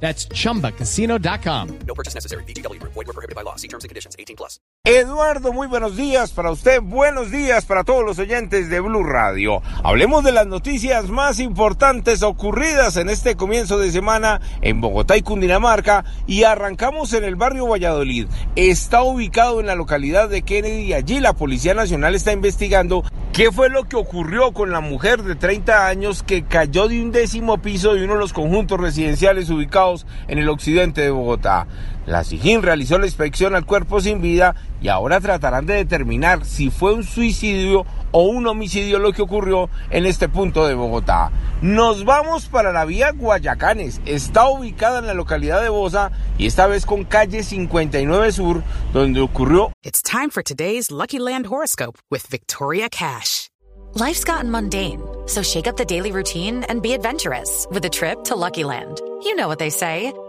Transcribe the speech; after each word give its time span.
That's 0.00 0.28
chumbacasino.com. 0.28 1.78
No 1.86 1.94
purchase 1.94 2.14
necessary. 2.14 2.44
Void 2.44 2.94
were 2.94 3.12
prohibited 3.12 3.34
by 3.34 3.42
law. 3.42 3.56
See 3.56 3.68
terms 3.68 3.84
and 3.84 3.88
conditions. 3.88 4.14
18 4.18 4.36
plus. 4.36 4.60
Eduardo, 4.88 5.52
muy 5.52 5.66
buenos 5.66 5.96
días 5.96 6.30
para 6.30 6.52
usted, 6.52 6.80
buenos 6.80 7.32
días 7.32 7.64
para 7.64 7.82
todos 7.82 8.04
los 8.04 8.20
oyentes 8.20 8.70
de 8.70 8.78
Blue 8.78 9.02
Radio. 9.02 9.60
Hablemos 9.82 10.22
de 10.22 10.30
las 10.30 10.46
noticias 10.46 11.08
más 11.08 11.40
importantes 11.40 12.22
ocurridas 12.22 12.96
en 12.96 13.08
este 13.08 13.34
comienzo 13.34 13.80
de 13.80 13.90
semana 13.90 14.40
en 14.60 14.80
Bogotá 14.80 15.16
y 15.16 15.22
Cundinamarca 15.22 16.04
y 16.28 16.44
arrancamos 16.44 17.14
en 17.14 17.24
el 17.24 17.34
barrio 17.34 17.66
Valladolid. 17.66 18.28
Está 18.54 19.02
ubicado 19.02 19.58
en 19.58 19.66
la 19.66 19.74
localidad 19.74 20.28
de 20.28 20.42
Kennedy 20.42 20.82
y 20.82 20.92
allí 20.92 21.18
la 21.18 21.32
Policía 21.32 21.74
Nacional 21.74 22.14
está 22.14 22.30
investigando 22.30 23.02
qué 23.36 23.52
fue 23.52 23.68
lo 23.68 23.84
que 23.84 23.96
ocurrió 23.96 24.52
con 24.52 24.72
la 24.72 24.80
mujer 24.80 25.22
de 25.22 25.34
30 25.34 25.88
años 25.88 26.22
que 26.22 26.44
cayó 26.44 26.88
de 26.88 27.02
un 27.02 27.12
décimo 27.12 27.58
piso 27.58 27.92
de 27.92 28.02
uno 28.02 28.14
de 28.14 28.20
los 28.20 28.32
conjuntos 28.32 28.80
residenciales 28.80 29.50
ubicados 29.50 30.06
en 30.26 30.38
el 30.38 30.48
occidente 30.48 31.02
de 31.02 31.10
Bogotá. 31.10 31.66
La 32.06 32.22
SIGIN 32.22 32.62
realizó 32.62 32.98
la 32.98 33.06
inspección 33.06 33.56
al 33.56 33.66
cuerpo 33.66 34.00
sin 34.00 34.20
vida 34.22 34.54
y 34.80 34.88
ahora 34.88 35.20
tratarán 35.20 35.66
de 35.66 35.74
determinar 35.74 36.44
si 36.44 36.70
fue 36.70 36.94
un 36.94 37.02
suicidio 37.02 37.84
o 38.12 38.22
un 38.22 38.46
homicidio 38.46 39.00
lo 39.00 39.12
que 39.12 39.22
ocurrió 39.22 39.68
en 39.90 40.06
este 40.06 40.28
punto 40.28 40.66
de 40.66 40.74
Bogotá. 40.74 41.32
Nos 41.62 42.04
vamos 42.04 42.46
para 42.46 42.72
la 42.72 42.84
vía 42.84 43.10
Guayacanes. 43.10 44.00
Está 44.06 44.48
ubicada 44.48 45.00
en 45.00 45.06
la 45.06 45.14
localidad 45.14 45.60
de 45.62 45.68
Bosa 45.68 46.12
y 46.38 46.46
esta 46.46 46.68
vez 46.68 46.86
con 46.86 47.04
calle 47.04 47.42
59 47.42 48.32
Sur, 48.32 48.62
donde 48.92 49.20
ocurrió 49.20 49.72
It's 49.82 50.00
time 50.00 50.30
for 50.30 50.44
today's 50.44 50.90
Lucky 50.92 51.18
Land 51.18 51.46
horoscope 51.46 51.98
with 52.10 52.26
Victoria 52.30 52.88
Cash. 52.88 53.48
Life's 53.94 54.24
gotten 54.24 54.50
mundane, 54.50 55.00
so 55.26 55.42
shake 55.42 55.66
up 55.66 55.76
the 55.76 55.84
daily 55.84 56.12
routine 56.12 56.64
and 56.68 56.82
be 56.82 56.92
adventurous 56.92 57.66
with 57.70 57.84
a 57.84 57.90
trip 57.90 58.24
to 58.24 58.36
Lucky 58.36 58.62
Land. 58.62 59.00
You 59.24 59.34
know 59.34 59.48
what 59.48 59.58
they 59.58 59.70
say. 59.70 60.12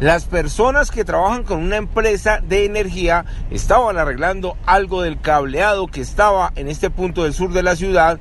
Las 0.00 0.26
personas 0.26 0.90
que 0.90 1.06
trabajan 1.06 1.42
con 1.42 1.62
una 1.62 1.76
empresa 1.76 2.42
de 2.46 2.66
energía 2.66 3.24
estaban 3.50 3.96
arreglando 3.96 4.58
algo 4.66 5.00
del 5.00 5.18
cableado 5.18 5.86
que 5.86 6.02
estaba 6.02 6.52
en 6.54 6.68
este 6.68 6.90
punto 6.90 7.24
del 7.24 7.32
sur 7.32 7.54
de 7.54 7.62
la 7.62 7.76
ciudad. 7.76 8.20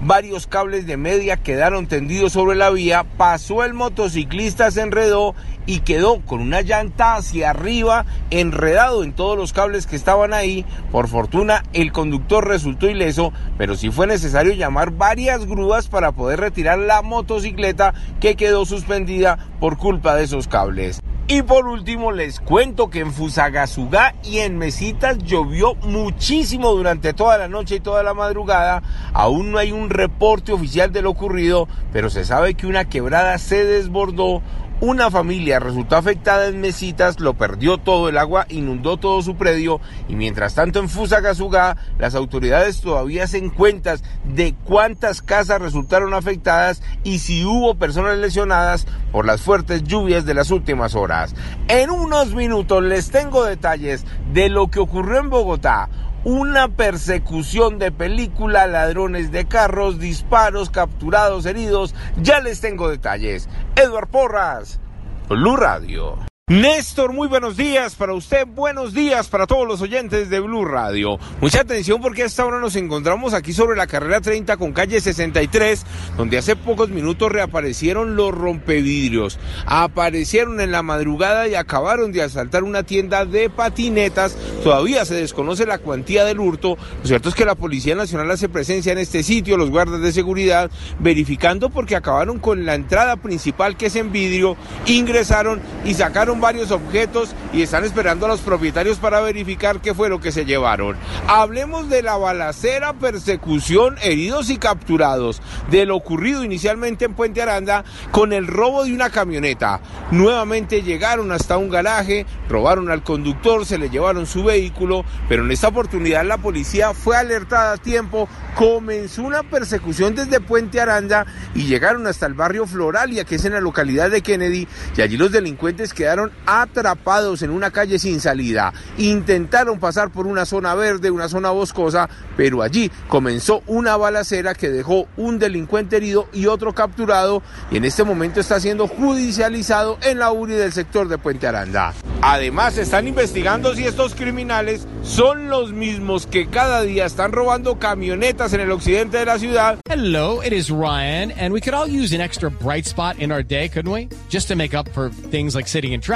Varios 0.00 0.46
cables 0.46 0.86
de 0.86 0.96
media 0.96 1.36
quedaron 1.36 1.88
tendidos 1.88 2.34
sobre 2.34 2.54
la 2.54 2.70
vía, 2.70 3.04
pasó 3.16 3.64
el 3.64 3.74
motociclista, 3.74 4.70
se 4.70 4.82
enredó 4.82 5.34
y 5.64 5.80
quedó 5.80 6.20
con 6.20 6.40
una 6.40 6.60
llanta 6.60 7.16
hacia 7.16 7.50
arriba, 7.50 8.04
enredado 8.30 9.02
en 9.02 9.12
todos 9.12 9.36
los 9.36 9.52
cables 9.52 9.88
que 9.88 9.96
estaban 9.96 10.32
ahí. 10.32 10.64
Por 10.92 11.08
fortuna 11.08 11.64
el 11.72 11.90
conductor 11.90 12.46
resultó 12.46 12.88
ileso, 12.88 13.32
pero 13.58 13.74
sí 13.74 13.90
fue 13.90 14.06
necesario 14.06 14.52
llamar 14.52 14.92
varias 14.92 15.44
grúas 15.44 15.88
para 15.88 16.12
poder 16.12 16.38
retirar 16.38 16.78
la 16.78 17.02
motocicleta 17.02 17.94
que 18.20 18.36
quedó 18.36 18.64
suspendida 18.64 19.38
por 19.58 19.76
culpa 19.76 20.14
de 20.14 20.22
esos 20.22 20.46
cables. 20.46 21.02
Y 21.28 21.42
por 21.42 21.66
último 21.66 22.12
les 22.12 22.38
cuento 22.38 22.88
que 22.88 23.00
en 23.00 23.12
Fusagasugá 23.12 24.14
y 24.22 24.38
en 24.38 24.58
Mesitas 24.58 25.18
llovió 25.18 25.74
muchísimo 25.74 26.70
durante 26.70 27.14
toda 27.14 27.36
la 27.36 27.48
noche 27.48 27.74
y 27.74 27.80
toda 27.80 28.04
la 28.04 28.14
madrugada. 28.14 28.84
Aún 29.12 29.50
no 29.50 29.58
hay 29.58 29.72
un 29.72 29.90
reporte 29.90 30.52
oficial 30.52 30.92
de 30.92 31.02
lo 31.02 31.10
ocurrido, 31.10 31.66
pero 31.92 32.10
se 32.10 32.24
sabe 32.24 32.54
que 32.54 32.68
una 32.68 32.84
quebrada 32.84 33.38
se 33.38 33.64
desbordó. 33.64 34.40
Una 34.78 35.10
familia 35.10 35.58
resultó 35.58 35.96
afectada 35.96 36.48
en 36.48 36.60
Mesitas, 36.60 37.18
lo 37.18 37.32
perdió 37.32 37.78
todo, 37.78 38.10
el 38.10 38.18
agua 38.18 38.44
inundó 38.50 38.98
todo 38.98 39.22
su 39.22 39.34
predio 39.34 39.80
y 40.06 40.16
mientras 40.16 40.54
tanto 40.54 40.80
en 40.80 40.90
Fusagasugá 40.90 41.78
las 41.98 42.14
autoridades 42.14 42.82
todavía 42.82 43.24
hacen 43.24 43.48
cuentas 43.48 44.04
de 44.24 44.54
cuántas 44.64 45.22
casas 45.22 45.62
resultaron 45.62 46.12
afectadas 46.12 46.82
y 47.04 47.20
si 47.20 47.42
hubo 47.46 47.76
personas 47.76 48.18
lesionadas 48.18 48.86
por 49.12 49.24
las 49.24 49.40
fuertes 49.40 49.82
lluvias 49.82 50.26
de 50.26 50.34
las 50.34 50.50
últimas 50.50 50.94
horas. 50.94 51.34
En 51.68 51.88
unos 51.88 52.34
minutos 52.34 52.82
les 52.82 53.10
tengo 53.10 53.46
detalles 53.46 54.04
de 54.34 54.50
lo 54.50 54.70
que 54.70 54.80
ocurrió 54.80 55.20
en 55.20 55.30
Bogotá 55.30 55.88
una 56.26 56.66
persecución 56.66 57.78
de 57.78 57.92
película, 57.92 58.66
ladrones 58.66 59.30
de 59.30 59.46
carros, 59.46 60.00
disparos, 60.00 60.70
capturados, 60.70 61.46
heridos. 61.46 61.94
Ya 62.20 62.40
les 62.40 62.60
tengo 62.60 62.88
detalles. 62.88 63.48
Edward 63.78 64.08
Porras, 64.08 64.80
Blue 65.28 65.54
Radio. 65.54 66.16
Néstor, 66.48 67.12
muy 67.12 67.26
buenos 67.26 67.56
días 67.56 67.96
para 67.96 68.14
usted, 68.14 68.46
buenos 68.46 68.94
días 68.94 69.26
para 69.26 69.48
todos 69.48 69.66
los 69.66 69.82
oyentes 69.82 70.30
de 70.30 70.38
Blue 70.38 70.64
Radio. 70.64 71.18
Mucha 71.40 71.62
atención 71.62 72.00
porque 72.00 72.22
a 72.22 72.26
esta 72.26 72.46
hora 72.46 72.60
nos 72.60 72.76
encontramos 72.76 73.34
aquí 73.34 73.52
sobre 73.52 73.76
la 73.76 73.88
carrera 73.88 74.20
30 74.20 74.56
con 74.56 74.72
calle 74.72 75.00
63, 75.00 75.84
donde 76.16 76.38
hace 76.38 76.54
pocos 76.54 76.88
minutos 76.88 77.32
reaparecieron 77.32 78.14
los 78.14 78.32
rompevidrios. 78.32 79.40
Aparecieron 79.66 80.60
en 80.60 80.70
la 80.70 80.84
madrugada 80.84 81.48
y 81.48 81.56
acabaron 81.56 82.12
de 82.12 82.22
asaltar 82.22 82.62
una 82.62 82.84
tienda 82.84 83.24
de 83.24 83.50
patinetas. 83.50 84.36
Todavía 84.62 85.04
se 85.04 85.16
desconoce 85.16 85.66
la 85.66 85.78
cuantía 85.78 86.24
del 86.24 86.38
hurto. 86.38 86.78
Lo 87.02 87.08
cierto 87.08 87.28
es 87.28 87.34
que 87.34 87.44
la 87.44 87.56
Policía 87.56 87.96
Nacional 87.96 88.30
hace 88.30 88.48
presencia 88.48 88.92
en 88.92 88.98
este 88.98 89.24
sitio, 89.24 89.56
los 89.56 89.70
guardas 89.70 90.00
de 90.00 90.12
seguridad, 90.12 90.70
verificando 91.00 91.70
porque 91.70 91.96
acabaron 91.96 92.38
con 92.38 92.64
la 92.64 92.76
entrada 92.76 93.16
principal 93.16 93.76
que 93.76 93.86
es 93.86 93.96
en 93.96 94.12
vidrio, 94.12 94.56
ingresaron 94.86 95.60
y 95.84 95.94
sacaron 95.94 96.35
varios 96.40 96.70
objetos 96.70 97.34
y 97.52 97.62
están 97.62 97.84
esperando 97.84 98.26
a 98.26 98.28
los 98.28 98.40
propietarios 98.40 98.98
para 98.98 99.20
verificar 99.20 99.80
qué 99.80 99.94
fue 99.94 100.08
lo 100.08 100.20
que 100.20 100.32
se 100.32 100.44
llevaron. 100.44 100.96
Hablemos 101.26 101.88
de 101.88 102.02
la 102.02 102.16
balacera, 102.16 102.92
persecución, 102.92 103.96
heridos 104.02 104.50
y 104.50 104.58
capturados, 104.58 105.40
de 105.70 105.86
lo 105.86 105.96
ocurrido 105.96 106.44
inicialmente 106.44 107.04
en 107.04 107.14
Puente 107.14 107.42
Aranda 107.42 107.84
con 108.10 108.32
el 108.32 108.46
robo 108.46 108.84
de 108.84 108.92
una 108.92 109.10
camioneta. 109.10 109.80
Nuevamente 110.10 110.82
llegaron 110.82 111.32
hasta 111.32 111.56
un 111.56 111.70
garaje, 111.70 112.26
robaron 112.48 112.90
al 112.90 113.02
conductor, 113.02 113.66
se 113.66 113.78
le 113.78 113.90
llevaron 113.90 114.26
su 114.26 114.44
vehículo, 114.44 115.04
pero 115.28 115.44
en 115.44 115.50
esta 115.50 115.68
oportunidad 115.68 116.24
la 116.24 116.38
policía 116.38 116.94
fue 116.94 117.16
alertada 117.16 117.74
a 117.74 117.76
tiempo, 117.76 118.28
comenzó 118.54 119.22
una 119.22 119.42
persecución 119.42 120.14
desde 120.14 120.40
Puente 120.40 120.80
Aranda 120.80 121.26
y 121.54 121.64
llegaron 121.64 122.06
hasta 122.06 122.26
el 122.26 122.34
barrio 122.34 122.66
Floralia, 122.66 123.24
que 123.24 123.36
es 123.36 123.44
en 123.44 123.52
la 123.52 123.60
localidad 123.60 124.10
de 124.10 124.22
Kennedy, 124.22 124.68
y 124.96 125.00
allí 125.00 125.16
los 125.16 125.32
delincuentes 125.32 125.94
quedaron 125.94 126.25
atrapados 126.46 127.42
en 127.42 127.50
una 127.50 127.70
calle 127.70 127.98
sin 127.98 128.20
salida. 128.20 128.72
Intentaron 128.98 129.78
pasar 129.78 130.10
por 130.10 130.26
una 130.26 130.46
zona 130.46 130.74
verde, 130.74 131.10
una 131.10 131.28
zona 131.28 131.50
boscosa, 131.50 132.08
pero 132.36 132.62
allí 132.62 132.90
comenzó 133.08 133.62
una 133.66 133.96
balacera 133.96 134.54
que 134.54 134.70
dejó 134.70 135.08
un 135.16 135.38
delincuente 135.38 135.96
herido 135.96 136.28
y 136.32 136.46
otro 136.46 136.74
capturado, 136.74 137.42
y 137.70 137.76
en 137.76 137.84
este 137.84 138.04
momento 138.04 138.40
está 138.40 138.60
siendo 138.60 138.88
judicializado 138.88 139.98
en 140.02 140.18
la 140.18 140.32
URI 140.32 140.54
del 140.54 140.72
sector 140.72 141.08
de 141.08 141.18
Puente 141.18 141.46
Aranda. 141.46 141.94
Además, 142.22 142.78
están 142.78 143.06
investigando 143.06 143.74
si 143.74 143.84
estos 143.84 144.14
criminales 144.14 144.86
son 145.02 145.48
los 145.48 145.72
mismos 145.72 146.26
que 146.26 146.48
cada 146.48 146.82
día 146.82 147.06
están 147.06 147.32
robando 147.32 147.78
camionetas 147.78 148.52
en 148.52 148.60
el 148.60 148.70
occidente 148.70 149.18
de 149.18 149.26
la 149.26 149.38
ciudad. 149.38 149.78
Hello, 149.88 150.40
it 150.42 150.52
is 150.52 150.70
Ryan, 150.70 151.30
and 151.32 151.52
we 151.52 151.60
could 151.60 151.74
all 151.74 151.86
use 151.86 152.14
an 152.14 152.20
extra 152.20 152.50
bright 152.50 152.86
spot 152.86 153.18
in 153.18 153.30
our 153.30 153.42
day, 153.42 153.68
couldn't 153.68 153.92
we? 153.92 154.08
Just 154.28 154.48
to 154.48 154.56
make 154.56 154.74
up 154.74 154.88
for 154.92 155.10
things 155.30 155.54
like 155.54 155.68
sitting 155.68 155.92
in 155.92 156.00
traffic, 156.00 156.15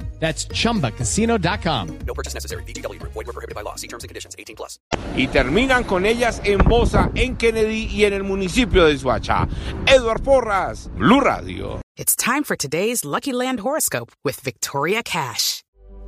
That's 0.21 0.47
chumbacasino.com. 0.47 1.87
No 2.05 2.13
purchase 2.13 2.35
necessary. 2.35 2.63
VGW 2.63 2.99
Group. 2.99 3.13
Void 3.13 3.25
were 3.27 3.33
prohibited 3.33 3.55
by 3.55 3.63
law. 3.63 3.75
See 3.75 3.87
terms 3.87 4.03
and 4.03 4.09
conditions. 4.09 4.35
18 4.39 4.55
plus. 4.55 4.79
Y 5.17 5.27
terminan 5.27 5.83
con 5.83 6.05
ellas 6.05 6.39
en 6.45 6.59
Bosa, 6.59 7.11
en 7.15 7.35
Kennedy 7.35 7.87
y 7.91 8.05
en 8.05 8.13
el 8.13 8.23
municipio 8.23 8.85
de 8.85 8.97
Suacha. 8.97 9.47
Edward 9.87 10.23
Porras, 10.23 10.89
Blue 10.95 11.19
Radio. 11.19 11.81
It's 11.97 12.15
time 12.15 12.43
for 12.43 12.55
today's 12.55 13.03
Lucky 13.03 13.33
Land 13.33 13.61
horoscope 13.61 14.11
with 14.23 14.39
Victoria 14.39 15.01
Cash. 15.03 15.60